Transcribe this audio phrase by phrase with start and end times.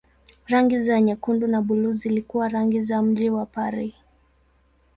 [0.47, 3.93] Rangi za nyekundu na buluu zilikuwa rangi za mji wa Paris.